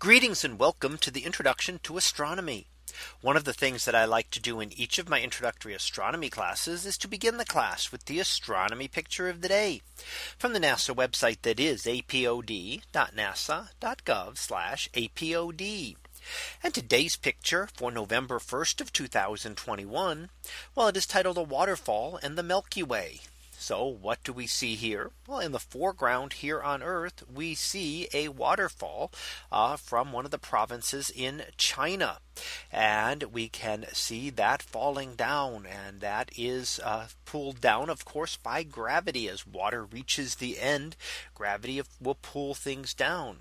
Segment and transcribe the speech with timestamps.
[0.00, 2.68] Greetings and welcome to the introduction to astronomy.
[3.20, 6.30] One of the things that I like to do in each of my introductory astronomy
[6.30, 9.82] classes is to begin the class with the astronomy picture of the day
[10.38, 12.80] from the NASA website that is apod.nasa.gov
[14.94, 15.96] apod.
[16.62, 20.30] And today's picture for November 1st of 2021.
[20.74, 23.20] Well, it is titled a waterfall and the Milky Way.
[23.60, 25.10] So what do we see here?
[25.28, 29.12] Well, in the foreground here on Earth, we see a waterfall
[29.52, 32.20] uh, from one of the provinces in China.
[32.72, 38.36] And we can see that falling down and that is uh, pulled down of course
[38.36, 40.96] by gravity as water reaches the end
[41.34, 43.38] gravity will pull things down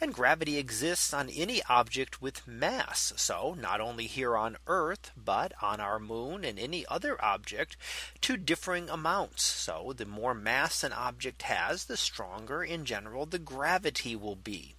[0.00, 5.52] and gravity exists on any object with mass so not only here on Earth but
[5.60, 7.76] on our moon and any other object
[8.20, 13.38] to differing amounts so the more mass an object has the stronger in general the
[13.38, 14.74] gravity will be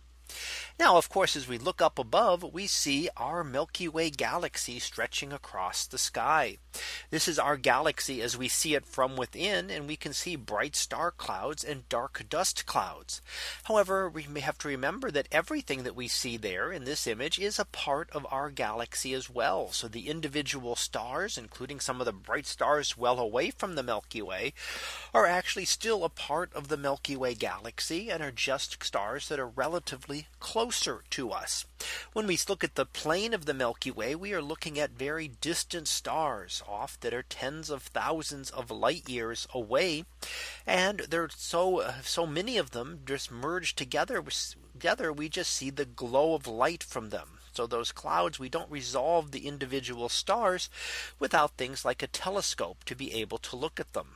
[0.79, 5.31] now, of course, as we look up above, we see our Milky Way galaxy stretching
[5.31, 6.57] across the sky.
[7.11, 10.75] This is our galaxy as we see it from within, and we can see bright
[10.75, 13.21] star clouds and dark dust clouds.
[13.65, 17.37] However, we may have to remember that everything that we see there in this image
[17.37, 19.71] is a part of our galaxy as well.
[19.71, 24.23] So the individual stars, including some of the bright stars well away from the Milky
[24.23, 24.53] Way,
[25.13, 29.39] are actually still a part of the Milky Way galaxy and are just stars that
[29.39, 30.27] are relatively
[30.63, 31.65] closer to us.
[32.13, 35.27] When we look at the plane of the Milky Way, we are looking at very
[35.27, 40.05] distant stars off that are tens of thousands of light years away.
[40.65, 44.21] And there's so uh, so many of them just merged together
[44.83, 47.39] together we just see the glow of light from them.
[47.53, 50.69] So those clouds, we don't resolve the individual stars
[51.19, 54.15] without things like a telescope to be able to look at them.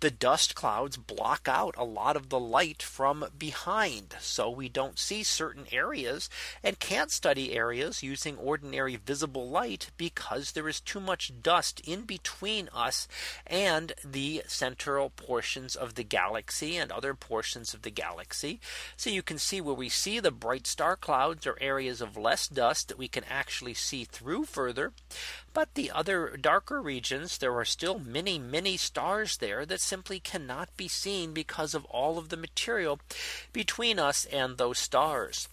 [0.00, 4.16] The dust clouds block out a lot of the light from behind.
[4.18, 6.30] So we don't see certain areas
[6.62, 12.02] and can't study areas using ordinary visible light because there is too much dust in
[12.02, 13.06] between us
[13.46, 18.60] and the central portions of the galaxy and other portions of the galaxy.
[18.96, 22.48] So you can see where we see the bright star clouds or areas of less
[22.48, 24.92] dust that we can actually see through further.
[25.52, 30.74] But the other darker regions, there are still many, many stars there that simply cannot
[30.76, 33.00] be seen because of all of the material
[33.52, 35.48] between us and those stars.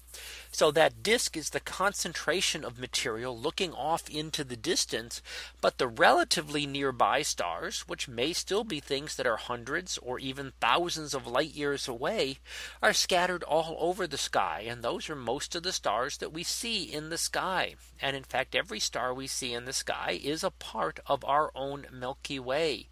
[0.51, 5.21] So that disk is the concentration of material looking off into the distance.
[5.61, 10.53] But the relatively nearby stars, which may still be things that are hundreds or even
[10.59, 12.39] thousands of light years away,
[12.81, 14.65] are scattered all over the sky.
[14.67, 17.75] And those are most of the stars that we see in the sky.
[18.01, 21.51] And in fact, every star we see in the sky is a part of our
[21.55, 22.87] own Milky Way,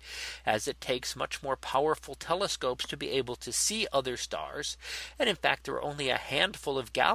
[0.45, 4.77] as it takes much more powerful telescopes to be able to see other stars.
[5.17, 7.14] And in fact, there are only a handful of galaxies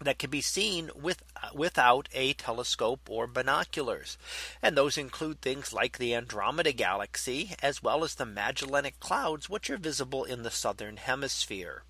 [0.00, 1.22] that can be seen with
[1.54, 4.16] without a telescope or binoculars.
[4.62, 9.70] And those include things like the Andromeda galaxy, as well as the Magellanic clouds, which
[9.70, 11.82] are visible in the southern hemisphere.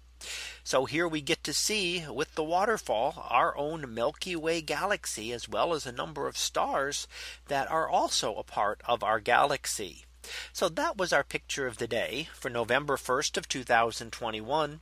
[0.64, 5.48] So here we get to see with the waterfall our own Milky Way galaxy as
[5.48, 7.06] well as a number of stars
[7.46, 10.04] that are also a part of our galaxy.
[10.52, 14.80] So that was our picture of the day for November 1st of 2021.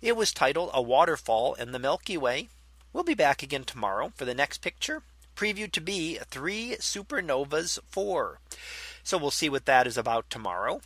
[0.00, 2.48] It was titled a waterfall in the Milky Way.
[2.92, 5.02] We'll be back again tomorrow for the next picture
[5.34, 8.40] previewed to be three supernovas four.
[9.02, 10.80] So we'll see what that is about tomorrow.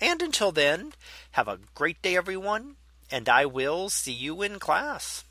[0.00, 0.92] And until then,
[1.32, 2.76] have a great day, everyone.
[3.10, 5.24] And I will see you in class.